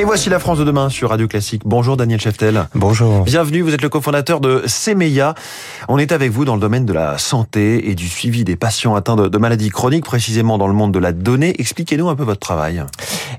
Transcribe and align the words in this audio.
Et 0.00 0.04
voici 0.04 0.30
la 0.30 0.38
France 0.38 0.60
de 0.60 0.64
demain 0.64 0.90
sur 0.90 1.10
Radio 1.10 1.26
Classique. 1.26 1.62
Bonjour 1.64 1.96
Daniel 1.96 2.20
Cheftel. 2.20 2.68
Bonjour. 2.76 3.24
Bienvenue, 3.24 3.62
vous 3.62 3.74
êtes 3.74 3.82
le 3.82 3.88
cofondateur 3.88 4.38
de 4.38 4.62
Semeya. 4.64 5.34
On 5.88 5.98
est 5.98 6.12
avec 6.12 6.30
vous 6.30 6.44
dans 6.44 6.54
le 6.54 6.60
domaine 6.60 6.86
de 6.86 6.92
la 6.92 7.18
santé 7.18 7.90
et 7.90 7.96
du 7.96 8.08
suivi 8.08 8.44
des 8.44 8.54
patients 8.54 8.94
atteints 8.94 9.16
de, 9.16 9.38
maladies 9.38 9.70
chroniques, 9.70 10.04
précisément 10.04 10.56
dans 10.56 10.68
le 10.68 10.72
monde 10.72 10.94
de 10.94 11.00
la 11.00 11.10
donnée. 11.10 11.52
Expliquez-nous 11.58 12.08
un 12.08 12.14
peu 12.14 12.22
votre 12.22 12.38
travail. 12.38 12.84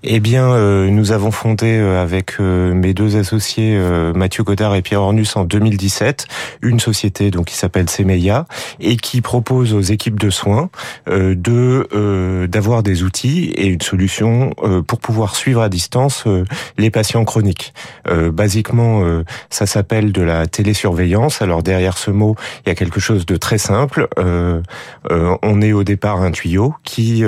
Eh 0.04 0.20
bien, 0.20 0.52
euh, 0.52 0.90
nous 0.90 1.12
avons 1.12 1.32
fondé 1.32 1.78
euh, 1.78 2.02
avec 2.02 2.40
euh, 2.40 2.74
mes 2.74 2.94
deux 2.94 3.18
associés 3.18 3.80
Mathieu 4.16 4.44
Godard 4.44 4.76
et 4.76 4.82
Pierre 4.82 5.02
Ornus 5.02 5.36
en 5.36 5.44
2017 5.44 6.28
une 6.62 6.80
société 6.80 7.32
donc 7.32 7.48
qui 7.48 7.56
s'appelle 7.56 7.90
Semeya 7.90 8.46
et 8.80 8.98
qui 8.98 9.22
propose 9.22 9.74
aux 9.74 9.82
équipes 9.82 10.20
de 10.20 10.30
soins 10.30 10.70
de 11.08 12.48
d'avoir 12.48 12.84
des 12.84 13.04
outils 13.04 13.52
et 13.56 13.68
une 13.68 13.82
solution 13.82 14.52
pour 14.88 15.00
pouvoir 15.00 15.36
suivre 15.36 15.62
à 15.62 15.70
distance 15.70 16.26
les 16.78 16.90
patients 16.90 17.26
chroniques. 17.26 17.74
Euh, 18.08 18.32
basiquement, 18.32 19.04
euh, 19.04 19.24
ça 19.50 19.66
s'appelle 19.66 20.12
de 20.12 20.22
la 20.22 20.48
télésurveillance. 20.48 21.42
Alors 21.42 21.64
derrière 21.64 21.98
ce 21.98 22.12
mot, 22.12 22.36
il 22.66 22.70
y 22.70 22.72
a 22.72 22.76
quelque 22.76 23.00
chose 23.00 23.26
de 23.26 23.36
très 23.36 23.58
simple. 23.58 24.08
Euh, 24.18 24.62
on 25.10 25.62
est 25.62 25.74
au 25.74 25.84
départ 25.84 26.22
un 26.22 26.32
tuyau 26.32 26.74
qui 26.84 27.24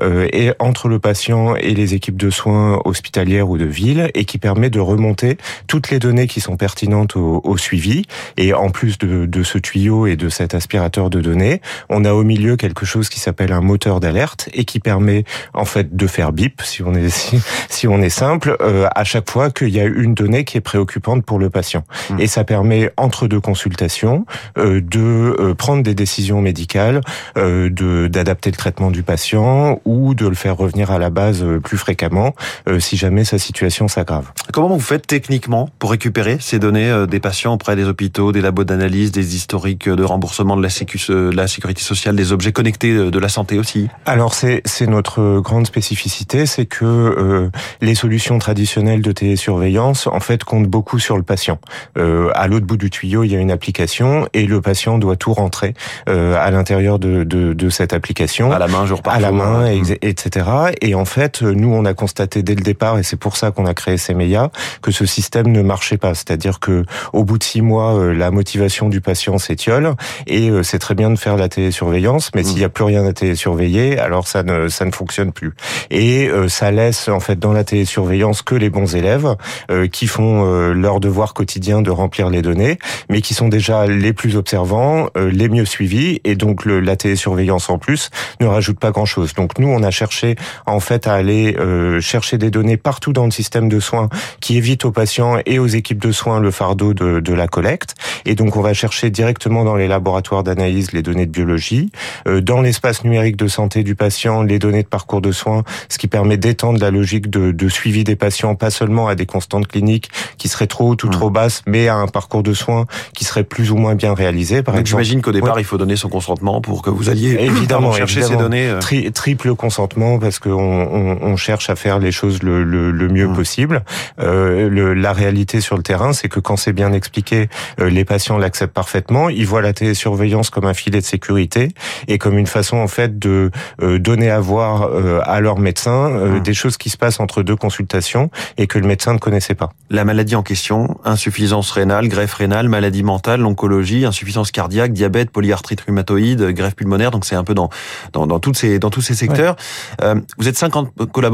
est 0.00 0.54
entre 0.58 0.88
le 0.88 0.98
patient 0.98 1.56
et 1.56 1.74
les 1.74 1.93
équipes 1.94 2.16
de 2.16 2.30
soins 2.30 2.80
hospitalières 2.84 3.48
ou 3.48 3.58
de 3.58 3.64
ville 3.64 4.10
et 4.14 4.24
qui 4.24 4.38
permet 4.38 4.70
de 4.70 4.80
remonter 4.80 5.38
toutes 5.66 5.90
les 5.90 5.98
données 5.98 6.26
qui 6.26 6.40
sont 6.40 6.56
pertinentes 6.56 7.16
au, 7.16 7.56
suivi. 7.56 8.02
Et 8.36 8.52
en 8.52 8.70
plus 8.70 8.98
de, 8.98 9.26
de, 9.26 9.42
ce 9.42 9.58
tuyau 9.58 10.06
et 10.06 10.16
de 10.16 10.28
cet 10.28 10.54
aspirateur 10.54 11.08
de 11.08 11.20
données, 11.20 11.60
on 11.88 12.04
a 12.04 12.12
au 12.12 12.24
milieu 12.24 12.56
quelque 12.56 12.84
chose 12.84 13.08
qui 13.08 13.20
s'appelle 13.20 13.52
un 13.52 13.60
moteur 13.60 14.00
d'alerte 14.00 14.48
et 14.52 14.64
qui 14.64 14.80
permet 14.80 15.24
en 15.52 15.64
fait 15.64 15.96
de 15.96 16.06
faire 16.06 16.32
bip 16.32 16.62
si 16.62 16.82
on 16.82 16.94
est 16.94 17.08
si, 17.14 17.40
si 17.68 17.88
on 17.88 18.00
est 18.02 18.10
simple 18.10 18.56
euh, 18.60 18.88
à 18.94 19.04
chaque 19.04 19.30
fois 19.30 19.50
qu'il 19.50 19.70
y 19.70 19.80
a 19.80 19.84
une 19.84 20.14
donnée 20.14 20.44
qui 20.44 20.58
est 20.58 20.62
préoccupante 20.62 21.24
pour 21.24 21.38
le 21.38 21.50
patient. 21.50 21.84
Mmh. 22.10 22.20
Et 22.20 22.26
ça 22.26 22.44
permet, 22.44 22.90
entre 22.96 23.28
deux 23.28 23.40
consultations, 23.40 24.26
euh, 24.58 24.80
de 24.80 25.36
euh, 25.38 25.54
prendre 25.54 25.82
des 25.82 25.94
décisions 25.94 26.40
médicales, 26.40 27.00
de 27.36 28.08
d'adapter 28.08 28.50
le 28.50 28.56
traitement 28.56 28.90
du 28.90 29.02
patient 29.02 29.80
ou 29.84 30.14
de 30.14 30.26
le 30.26 30.34
faire 30.34 30.56
revenir 30.56 30.90
à 30.90 30.98
la 30.98 31.10
base 31.10 31.44
plus 31.62 31.76
fréquemment 31.84 32.34
si 32.78 32.96
jamais 32.96 33.24
sa 33.24 33.38
situation 33.38 33.88
s'aggrave. 33.88 34.32
Comment 34.52 34.68
vous 34.68 34.80
faites 34.80 35.06
techniquement 35.06 35.68
pour 35.78 35.90
récupérer 35.90 36.38
ces 36.40 36.58
données 36.58 37.04
des 37.08 37.20
patients 37.20 37.52
auprès 37.54 37.76
des 37.76 37.84
hôpitaux, 37.84 38.32
des 38.32 38.40
labos 38.40 38.64
d'analyse, 38.64 39.12
des 39.12 39.36
historiques 39.36 39.88
de 39.88 40.02
remboursement 40.02 40.56
de 40.56 40.62
la, 40.62 40.70
sécu, 40.70 40.98
de 41.08 41.30
la 41.34 41.46
sécurité 41.46 41.82
sociale, 41.82 42.16
des 42.16 42.32
objets 42.32 42.52
connectés 42.52 43.10
de 43.10 43.18
la 43.18 43.28
santé 43.28 43.58
aussi? 43.58 43.88
Alors 44.06 44.34
c'est 44.34 44.62
notre 44.86 45.40
grande 45.40 45.66
spécificité, 45.66 46.46
c'est 46.46 46.66
que 46.66 47.50
les 47.80 47.94
solutions 47.94 48.38
traditionnelles 48.38 49.02
de 49.02 49.12
télésurveillance, 49.12 50.06
en 50.06 50.20
fait, 50.20 50.44
comptent 50.44 50.68
beaucoup 50.68 50.98
sur 50.98 51.16
le 51.16 51.22
patient. 51.22 51.58
Euh, 51.98 52.30
à 52.34 52.48
l'autre 52.48 52.66
bout 52.66 52.76
du 52.76 52.90
tuyau, 52.90 53.24
il 53.24 53.32
y 53.32 53.36
a 53.36 53.40
une 53.40 53.50
application 53.50 54.26
et 54.32 54.46
le 54.46 54.60
patient 54.60 54.98
doit 54.98 55.16
tout 55.16 55.32
rentrer 55.32 55.74
euh, 56.08 56.36
à 56.38 56.50
l'intérieur 56.50 56.98
de, 56.98 57.24
de, 57.24 57.52
de, 57.52 57.68
cette 57.68 57.92
application. 57.92 58.50
À 58.52 58.58
la 58.58 58.68
main, 58.68 58.86
jour 58.86 59.02
par 59.02 59.14
À 59.14 59.20
la 59.20 59.32
main, 59.32 59.66
etc. 59.66 60.46
Et 60.80 60.94
en 60.94 61.04
fait, 61.04 61.42
nous, 61.42 61.73
on 61.74 61.84
a 61.84 61.94
constaté 61.94 62.42
dès 62.42 62.54
le 62.54 62.62
départ, 62.62 62.98
et 62.98 63.02
c'est 63.02 63.16
pour 63.16 63.36
ça 63.36 63.50
qu'on 63.50 63.66
a 63.66 63.74
créé 63.74 63.96
Semeya, 63.96 64.50
que 64.82 64.90
ce 64.90 65.06
système 65.06 65.48
ne 65.48 65.62
marchait 65.62 65.98
pas. 65.98 66.14
C'est-à-dire 66.14 66.60
que 66.60 66.84
au 67.12 67.24
bout 67.24 67.38
de 67.38 67.44
six 67.44 67.62
mois, 67.62 67.94
euh, 67.94 68.12
la 68.12 68.30
motivation 68.30 68.88
du 68.88 69.00
patient 69.00 69.38
s'étiole 69.38 69.94
et 70.26 70.50
euh, 70.50 70.62
c'est 70.62 70.78
très 70.78 70.94
bien 70.94 71.10
de 71.10 71.16
faire 71.16 71.36
la 71.36 71.48
télésurveillance, 71.48 72.30
mais 72.34 72.42
s'il 72.44 72.58
n'y 72.58 72.64
a 72.64 72.68
plus 72.68 72.84
rien 72.84 73.06
à 73.06 73.12
télésurveiller, 73.12 73.98
alors 73.98 74.26
ça 74.26 74.42
ne 74.42 74.68
ça 74.68 74.84
ne 74.84 74.90
fonctionne 74.90 75.32
plus. 75.32 75.52
Et 75.90 76.30
ça 76.48 76.70
laisse 76.70 77.08
en 77.08 77.20
fait 77.20 77.38
dans 77.38 77.52
la 77.52 77.64
télésurveillance 77.64 78.42
que 78.42 78.54
les 78.54 78.70
bons 78.70 78.94
élèves 78.94 79.36
euh, 79.70 79.86
qui 79.86 80.06
font 80.06 80.44
euh, 80.46 80.72
leur 80.72 81.00
devoir 81.00 81.34
quotidien 81.34 81.82
de 81.82 81.90
remplir 81.90 82.30
les 82.30 82.42
données, 82.42 82.78
mais 83.08 83.20
qui 83.20 83.34
sont 83.34 83.48
déjà 83.48 83.86
les 83.86 84.12
plus 84.12 84.36
observants, 84.36 85.08
euh, 85.16 85.30
les 85.30 85.48
mieux 85.48 85.64
suivis, 85.64 86.20
et 86.24 86.36
donc 86.36 86.64
le, 86.64 86.80
la 86.80 86.96
télésurveillance 86.96 87.70
en 87.70 87.78
plus 87.78 88.10
ne 88.40 88.46
rajoute 88.46 88.78
pas 88.78 88.90
grand-chose. 88.90 89.34
Donc 89.34 89.58
nous, 89.58 89.68
on 89.68 89.82
a 89.82 89.90
cherché 89.90 90.36
en 90.66 90.80
fait 90.80 91.06
à 91.06 91.14
aller 91.14 91.56
chercher 92.00 92.38
des 92.38 92.50
données 92.50 92.76
partout 92.76 93.12
dans 93.12 93.24
le 93.24 93.30
système 93.30 93.68
de 93.68 93.80
soins 93.80 94.08
qui 94.40 94.56
évite 94.56 94.84
aux 94.84 94.92
patients 94.92 95.38
et 95.46 95.58
aux 95.58 95.66
équipes 95.66 96.02
de 96.02 96.12
soins 96.12 96.40
le 96.40 96.50
fardeau 96.50 96.94
de, 96.94 97.20
de 97.20 97.32
la 97.32 97.48
collecte. 97.48 97.94
Et 98.24 98.34
donc 98.34 98.56
on 98.56 98.60
va 98.60 98.74
chercher 98.74 99.10
directement 99.10 99.64
dans 99.64 99.76
les 99.76 99.88
laboratoires 99.88 100.42
d'analyse 100.42 100.92
les 100.92 101.02
données 101.02 101.26
de 101.26 101.30
biologie, 101.30 101.90
dans 102.26 102.60
l'espace 102.60 103.04
numérique 103.04 103.36
de 103.36 103.48
santé 103.48 103.82
du 103.82 103.94
patient 103.94 104.42
les 104.42 104.58
données 104.58 104.82
de 104.82 104.88
parcours 104.88 105.20
de 105.20 105.32
soins, 105.32 105.64
ce 105.88 105.98
qui 105.98 106.08
permet 106.08 106.36
d'étendre 106.36 106.80
la 106.80 106.90
logique 106.90 107.30
de, 107.30 107.52
de 107.52 107.68
suivi 107.68 108.04
des 108.04 108.16
patients, 108.16 108.54
pas 108.54 108.70
seulement 108.70 109.08
à 109.08 109.14
des 109.14 109.26
constantes 109.26 109.66
cliniques 109.66 110.10
qui 110.38 110.48
seraient 110.48 110.66
trop 110.66 110.90
hautes 110.90 111.04
ou 111.04 111.08
trop 111.08 111.30
basses, 111.30 111.62
mais 111.66 111.88
à 111.88 111.96
un 111.96 112.06
parcours 112.06 112.42
de 112.42 112.52
soins 112.52 112.86
qui 113.14 113.24
serait 113.24 113.44
plus 113.44 113.70
ou 113.70 113.76
moins 113.76 113.94
bien 113.94 114.14
réalisé. 114.14 114.62
Par 114.62 114.74
exemple, 114.74 114.88
j'imagine 114.88 115.22
qu'au 115.22 115.32
départ, 115.32 115.58
il 115.58 115.64
faut 115.64 115.78
donner 115.78 115.96
son 115.96 116.08
consentement 116.08 116.60
pour 116.60 116.82
que 116.82 116.90
vous 116.90 117.08
alliez 117.08 117.36
évidemment 117.40 117.92
chercher 117.92 118.22
ces 118.22 118.36
données. 118.36 118.68
Euh. 118.68 119.10
triple 119.10 119.54
consentement 119.54 120.18
parce 120.18 120.38
qu'on 120.38 120.50
on, 120.52 121.18
on, 121.22 121.36
cherche 121.36 121.53
à 121.68 121.76
faire 121.76 121.98
les 121.98 122.12
choses 122.12 122.42
le, 122.42 122.64
le, 122.64 122.90
le 122.90 123.08
mieux 123.08 123.32
possible. 123.32 123.84
Euh, 124.20 124.68
le, 124.68 124.94
la 124.94 125.12
réalité 125.12 125.60
sur 125.60 125.76
le 125.76 125.82
terrain, 125.82 126.12
c'est 126.12 126.28
que 126.28 126.40
quand 126.40 126.56
c'est 126.56 126.72
bien 126.72 126.92
expliqué, 126.92 127.48
euh, 127.80 127.88
les 127.88 128.04
patients 128.04 128.38
l'acceptent 128.38 128.74
parfaitement. 128.74 129.28
Ils 129.28 129.46
voient 129.46 129.62
la 129.62 129.72
télésurveillance 129.72 130.50
comme 130.50 130.66
un 130.66 130.74
filet 130.74 131.00
de 131.00 131.06
sécurité 131.06 131.68
et 132.08 132.18
comme 132.18 132.38
une 132.38 132.46
façon 132.46 132.78
en 132.78 132.88
fait 132.88 133.18
de 133.18 133.50
euh, 133.82 133.98
donner 133.98 134.30
à 134.30 134.40
voir 134.40 134.90
à 135.24 135.40
leur 135.40 135.58
médecin 135.58 136.08
mmh. 136.08 136.40
des 136.40 136.54
choses 136.54 136.76
qui 136.76 136.90
se 136.90 136.96
passent 136.96 137.20
entre 137.20 137.42
deux 137.42 137.56
consultations 137.56 138.30
et 138.58 138.66
que 138.66 138.78
le 138.78 138.86
médecin 138.86 139.12
ne 139.12 139.18
connaissait 139.18 139.54
pas. 139.54 139.70
La 139.90 140.04
maladie 140.04 140.34
en 140.36 140.42
question, 140.42 140.98
insuffisance 141.04 141.70
rénale, 141.70 142.08
greffe 142.08 142.34
rénale, 142.34 142.68
maladie 142.68 143.02
mentale, 143.02 143.40
l'oncologie, 143.40 144.04
insuffisance 144.04 144.50
cardiaque, 144.50 144.92
diabète, 144.92 145.30
polyarthrite 145.30 145.80
rhumatoïde, 145.80 146.42
greffe 146.50 146.74
pulmonaire, 146.74 147.10
donc 147.10 147.24
c'est 147.24 147.36
un 147.36 147.44
peu 147.44 147.54
dans, 147.54 147.70
dans, 148.12 148.26
dans, 148.26 148.40
toutes 148.40 148.56
ces, 148.56 148.78
dans 148.78 148.90
tous 148.90 149.02
ces 149.02 149.14
secteurs. 149.14 149.56
Euh, 150.02 150.14
vous 150.38 150.48
êtes 150.48 150.56
50 150.56 150.92
collaborateurs. 151.12 151.33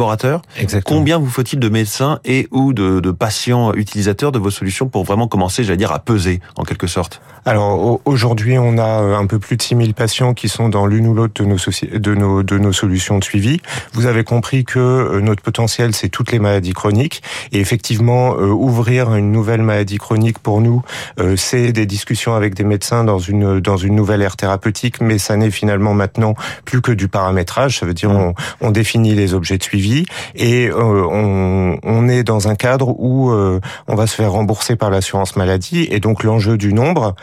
Exactement. 0.56 0.99
Combien 0.99 1.19
vous 1.19 1.28
faut-il 1.28 1.59
de 1.59 1.69
médecins 1.69 2.21
et 2.25 2.49
ou 2.50 2.72
de, 2.72 3.00
de 3.00 3.11
patients 3.11 3.72
utilisateurs 3.75 4.33
de 4.33 4.38
vos 4.38 4.50
solutions 4.50 4.88
pour 4.88 5.05
vraiment 5.05 5.28
commencer, 5.28 5.65
j'allais 5.65 5.77
dire, 5.77 5.93
à 5.93 5.99
peser 5.99 6.41
en 6.56 6.65
quelque 6.65 6.87
sorte? 6.87 7.21
Alors 7.44 8.00
aujourd'hui, 8.05 8.59
on 8.59 8.78
a 8.78 9.03
euh, 9.03 9.16
un 9.16 9.27
peu 9.27 9.39
plus 9.39 9.56
de 9.56 9.62
6000 9.62 9.94
patients 9.94 10.34
qui 10.34 10.49
sont 10.49 10.69
dans 10.69 10.87
l'une 10.87 11.06
ou 11.06 11.15
l'autre 11.15 11.43
de 11.43 11.49
nos, 11.49 11.56
de, 11.56 12.15
nos, 12.15 12.43
de 12.43 12.59
nos 12.59 12.72
solutions 12.72 13.19
de 13.19 13.25
suivi. 13.25 13.60
Vous 13.93 14.06
avez 14.06 14.25
compris 14.25 14.65
que 14.65 14.78
euh, 14.78 15.21
notre 15.21 15.43
potentiel, 15.43 15.94
c'est 15.94 16.09
toutes 16.09 16.33
les 16.33 16.39
maladies 16.39 16.72
chroniques. 16.72 17.22
Et 17.53 17.60
effectivement, 17.60 18.34
euh, 18.34 18.47
ouvrir 18.47 19.15
une 19.15 19.33
nouvelle 19.33 19.62
maladie 19.62 19.99
chronique 19.99 20.39
pour 20.39 20.60
nous, 20.60 20.83
euh, 21.19 21.37
c'est 21.37 21.72
des 21.72 21.87
discussions 21.87 22.34
avec 22.34 22.55
des 22.55 22.65
médecins 22.65 23.05
dans 23.05 23.19
une 23.19 23.60
dans 23.60 23.77
une 23.77 23.94
nouvelle 23.94 24.22
ère 24.22 24.37
thérapeutique, 24.37 25.00
mais 25.00 25.19
ça 25.19 25.37
n'est 25.37 25.50
finalement 25.50 25.94
maintenant 25.94 26.34
plus 26.65 26.81
que 26.81 26.93
du 26.93 27.09
paramétrage. 27.09 27.81
Ça 27.81 27.87
veut 27.87 27.94
dire 27.94 28.10
mmh. 28.10 28.16
on, 28.16 28.34
on 28.60 28.71
définit 28.71 29.15
les 29.15 29.34
objets 29.34 29.59
de 29.59 29.62
suivi 29.62 29.90
et 30.34 30.69
euh, 30.69 31.06
on, 31.11 31.78
on 31.83 32.09
est 32.09 32.23
dans 32.23 32.49
un 32.49 32.55
cadre 32.55 32.89
où 32.99 33.31
on 33.31 33.95
va 33.95 34.06
se 34.06 34.15
faire 34.15 34.33
rembourser 34.33 34.77
par 34.77 34.91
l'assurance 34.91 35.37
maladie. 35.37 35.87
Et 35.91 36.01
donc 36.01 36.25
l'enjeu 36.25 36.56
du 36.56 36.73
nombre, 36.73 37.15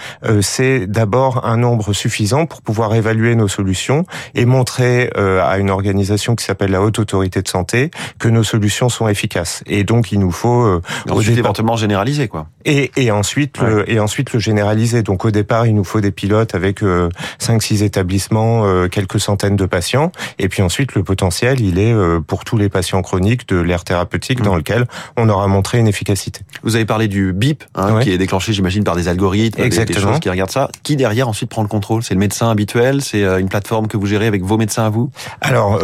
c'est 0.42 0.88
d'abord 0.88 1.46
un 1.46 1.58
nombre 1.58 1.94
suffisant 1.94 2.46
pour 2.46 2.62
pouvoir 2.62 2.94
évaluer 2.96 3.36
nos 3.36 3.48
solutions 3.48 4.06
et 4.36 4.46
montrer 4.46 5.10
à 5.16 5.58
une 5.58 5.70
organisation 5.70 6.36
qui 6.36 6.46
s'appelle 6.46 6.72
la 6.72 6.82
Haute 6.82 7.00
Autorité 7.00 7.42
de 7.42 7.48
Santé 7.48 7.92
que 8.20 8.28
nos 8.28 8.44
solutions 8.44 8.90
sont 8.90 9.08
efficaces. 9.08 9.64
Et 9.66 9.84
donc 9.84 10.12
il 10.12 10.20
nous 10.20 10.32
faut 10.32 10.64
euh, 10.64 10.82
ensuite 11.10 11.38
éventuellement 11.38 11.76
généraliser 11.76 12.28
quoi. 12.28 12.48
Et, 12.66 12.92
et 12.98 13.12
ensuite 13.12 13.60
le, 13.60 13.90
et 13.90 14.00
ensuite 14.00 14.34
le 14.34 14.40
généraliser. 14.40 15.04
Donc 15.04 15.26
au 15.26 15.32
départ, 15.32 15.66
il 15.66 15.76
nous 15.76 15.84
faut 15.84 16.02
des 16.02 16.12
pilotes 16.12 16.56
avec 16.56 16.84
euh, 16.84 17.10
5 17.40 17.62
6 17.62 17.84
établissements, 17.84 18.66
euh, 18.66 18.88
quelques 18.88 19.20
centaines 19.20 19.56
de 19.56 19.66
patients 19.66 20.12
et 20.40 20.50
puis 20.50 20.62
ensuite 20.62 20.96
le 20.96 21.04
potentiel, 21.04 21.62
il 21.62 21.80
est 21.80 21.94
euh, 21.94 22.20
pour 22.20 22.44
tous 22.57 22.63
les 22.63 22.69
patients 22.69 23.03
chroniques 23.03 23.47
de 23.47 23.57
l'ère 23.57 23.84
thérapeutique 23.84 24.42
dans 24.42 24.56
mmh. 24.56 24.57
lequel 24.57 24.86
on 25.15 25.30
aura 25.30 25.48
montré 25.48 25.77
une 25.77 25.88
efficacité. 25.88 26.42
Vous 26.63 26.75
avez 26.75 26.86
parlé 26.86 27.07
du 27.07 27.31
BIP 27.31 27.63
hein, 27.75 28.00
qui 28.01 28.12
est 28.12 28.18
déclenché 28.18 28.51
j'imagine 28.51 28.83
par 28.83 28.95
des 28.95 29.07
algorithmes, 29.07 29.62
Exactement. 29.62 30.00
des, 30.00 30.07
choses 30.07 30.19
qui 30.19 30.30
regardent 30.30 30.50
ça. 30.50 30.69
Qui 30.81 30.95
derrière 30.95 31.27
ensuite 31.30 31.50
prend 31.50 31.62
le 31.62 31.68
contrôle? 31.68 32.01
C'est 32.01 32.15
le 32.15 32.19
médecin 32.19 32.50
habituel, 32.50 33.01
c'est 33.04 33.24
une 33.24 33.50
plateforme 33.50 33.88
que 33.88 33.95
vous 33.95 34.07
gérez 34.07 34.25
avec 34.25 34.44
vos 34.44 34.57
médecins 34.57 34.86
à 34.86 34.89
vous? 34.89 35.12
Alors 35.42 35.80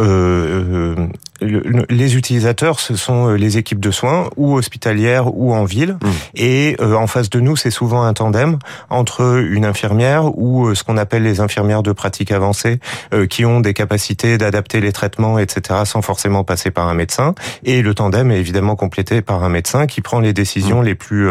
les 1.90 2.16
utilisateurs, 2.16 2.80
ce 2.80 2.96
sont 2.96 3.30
les 3.30 3.58
équipes 3.58 3.80
de 3.80 3.90
soins 3.90 4.30
ou 4.36 4.54
hospitalières 4.54 5.36
ou 5.36 5.54
en 5.54 5.64
ville. 5.64 5.92
Mmh. 5.92 6.08
Et 6.34 6.76
euh, 6.80 6.94
en 6.94 7.06
face 7.06 7.30
de 7.30 7.40
nous, 7.40 7.56
c'est 7.56 7.70
souvent 7.70 8.02
un 8.02 8.12
tandem 8.12 8.58
entre 8.90 9.42
une 9.48 9.64
infirmière 9.64 10.36
ou 10.36 10.66
euh, 10.66 10.74
ce 10.74 10.84
qu'on 10.84 10.96
appelle 10.96 11.22
les 11.22 11.40
infirmières 11.40 11.82
de 11.82 11.92
pratique 11.92 12.32
avancée, 12.32 12.80
euh, 13.12 13.26
qui 13.26 13.44
ont 13.44 13.60
des 13.60 13.74
capacités 13.74 14.38
d'adapter 14.38 14.80
les 14.80 14.92
traitements, 14.92 15.38
etc., 15.38 15.80
sans 15.84 16.02
forcément 16.02 16.44
passer 16.44 16.70
par 16.70 16.88
un 16.88 16.94
médecin. 16.94 17.34
Et 17.64 17.82
le 17.82 17.94
tandem 17.94 18.30
est 18.30 18.38
évidemment 18.38 18.76
complété 18.76 19.22
par 19.22 19.44
un 19.44 19.48
médecin 19.48 19.86
qui 19.86 20.00
prend 20.00 20.20
les 20.20 20.32
décisions 20.32 20.82
mmh. 20.82 20.84
les 20.84 20.94
plus 20.94 21.28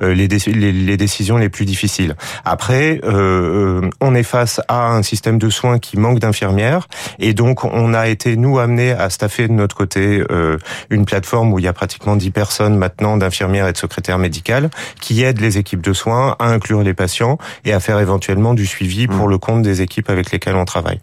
les, 0.00 0.28
les, 0.28 0.72
les, 0.72 0.96
décisions 0.96 1.36
les 1.36 1.48
plus 1.48 1.64
difficiles. 1.64 2.14
Après, 2.44 3.00
on 3.04 4.14
est 4.14 4.22
face 4.22 4.60
à 4.68 4.88
un 4.88 5.02
système 5.02 5.38
de 5.38 5.50
soins 5.50 5.78
qui 5.78 5.98
manque 5.98 6.18
d'infirmières 6.18 6.88
et 7.18 7.34
donc 7.34 7.64
on 7.64 7.94
a 7.94 8.08
été 8.08 8.36
nous 8.36 8.58
amenés 8.58 8.92
à 8.92 9.10
staffer 9.10 9.48
de 9.52 9.56
notre 9.56 9.76
côté 9.76 10.22
une 10.90 11.04
plateforme 11.04 11.52
où 11.52 11.58
il 11.58 11.64
y 11.64 11.68
a 11.68 11.72
pratiquement 11.72 12.16
10 12.16 12.30
personnes 12.30 12.76
maintenant 12.76 13.16
d'infirmières 13.16 13.68
et 13.68 13.72
de 13.72 13.76
secrétaires 13.76 14.18
médicales 14.18 14.70
qui 15.00 15.22
aident 15.22 15.40
les 15.40 15.58
équipes 15.58 15.80
de 15.80 15.92
soins 15.92 16.36
à 16.38 16.46
inclure 16.46 16.82
les 16.82 16.94
patients 16.94 17.38
et 17.64 17.72
à 17.72 17.80
faire 17.80 17.98
éventuellement 17.98 18.54
du 18.54 18.66
suivi 18.66 19.06
pour 19.06 19.26
mmh. 19.26 19.30
le 19.30 19.38
compte 19.38 19.62
des 19.62 19.82
équipes 19.82 20.10
avec 20.10 20.30
lesquelles 20.32 20.56
on 20.56 20.64
travaille. 20.64 21.00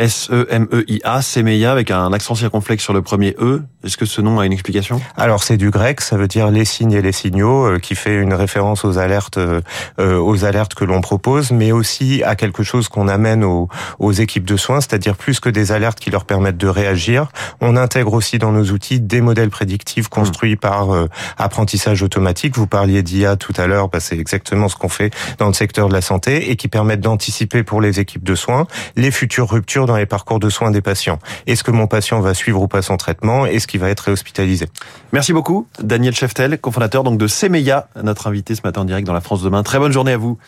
S-E-M-E-I-A, 0.00 1.20
Semeia, 1.20 1.70
avec 1.70 1.90
un 1.90 2.12
accent 2.14 2.34
circonflexe 2.34 2.82
sur 2.82 2.94
le 2.94 3.02
premier 3.02 3.36
E. 3.38 3.62
Est-ce 3.84 3.98
que 3.98 4.06
ce 4.06 4.22
nom 4.22 4.40
a 4.40 4.46
une 4.46 4.52
explication? 4.52 5.00
Alors 5.16 5.42
c'est 5.42 5.58
du 5.58 5.70
grec, 5.70 6.00
ça 6.00 6.16
veut 6.16 6.26
dire 6.26 6.50
les 6.50 6.64
signes 6.64 6.92
et 6.92 7.02
les 7.02 7.12
signaux, 7.12 7.66
euh, 7.66 7.78
qui 7.78 7.94
fait 7.94 8.16
une 8.16 8.32
référence 8.32 8.84
aux 8.84 8.98
alertes, 8.98 9.36
euh, 9.36 9.60
euh, 9.98 10.18
aux 10.18 10.44
alertes 10.44 10.74
que 10.74 10.84
l'on 10.84 11.02
propose, 11.02 11.50
mais 11.50 11.70
aussi 11.70 12.22
à 12.24 12.34
quelque 12.34 12.62
chose 12.62 12.88
qu'on 12.88 13.08
amène 13.08 13.44
aux, 13.44 13.68
aux, 13.98 14.12
équipes 14.12 14.46
de 14.46 14.56
soins, 14.56 14.80
c'est-à-dire 14.80 15.16
plus 15.16 15.38
que 15.38 15.50
des 15.50 15.70
alertes 15.70 16.00
qui 16.00 16.10
leur 16.10 16.24
permettent 16.24 16.58
de 16.58 16.68
réagir, 16.68 17.28
on 17.60 17.76
intègre 17.76 18.14
aussi 18.14 18.38
dans 18.38 18.52
nos 18.52 18.64
outils 18.70 19.00
des 19.00 19.20
modèles 19.20 19.50
prédictifs 19.50 20.06
hmm. 20.06 20.08
construits 20.08 20.56
par 20.56 20.88
apprentissage 21.36 22.02
automatique. 22.02 22.56
Vous 22.56 22.66
parliez 22.66 23.02
d'IA 23.02 23.36
tout 23.36 23.54
à 23.56 23.66
l'heure, 23.66 23.88
bah, 23.88 24.00
c'est 24.00 24.18
exactement 24.18 24.68
ce 24.68 24.76
qu'on 24.76 24.88
fait 24.88 25.12
dans 25.38 25.46
le 25.46 25.54
secteur 25.54 25.88
de 25.88 25.94
la 25.94 26.00
santé 26.00 26.50
et 26.50 26.56
qui 26.56 26.68
permettent 26.68 27.00
d'anticiper 27.00 27.62
pour 27.62 27.80
les 27.80 28.00
équipes 28.00 28.24
de 28.24 28.34
soins 28.34 28.66
les 28.96 29.10
futures 29.10 29.48
ruptures 29.48 29.86
dans 29.90 29.96
les 29.96 30.06
parcours 30.06 30.38
de 30.38 30.48
soins 30.48 30.70
des 30.70 30.80
patients. 30.80 31.18
Est-ce 31.46 31.64
que 31.64 31.70
mon 31.70 31.86
patient 31.86 32.20
va 32.20 32.34
suivre 32.34 32.62
ou 32.62 32.68
pas 32.68 32.82
son 32.82 32.96
traitement? 32.96 33.46
Est-ce 33.46 33.66
qu'il 33.66 33.80
va 33.80 33.90
être 33.90 34.00
réhospitalisé? 34.00 34.68
Merci 35.12 35.32
beaucoup, 35.32 35.66
Daniel 35.82 36.14
Cheftel, 36.14 36.58
cofondateur 36.58 37.02
donc 37.02 37.18
de 37.18 37.26
Semeya, 37.26 37.88
notre 38.02 38.26
invité 38.26 38.54
ce 38.54 38.62
matin 38.64 38.82
en 38.82 38.84
direct 38.84 39.06
dans 39.06 39.12
la 39.12 39.20
France 39.20 39.42
demain. 39.42 39.62
Très 39.62 39.78
bonne 39.78 39.92
journée 39.92 40.12
à 40.12 40.16
vous. 40.16 40.38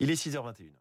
Il 0.00 0.10
est 0.10 0.14
6h21. 0.14 0.79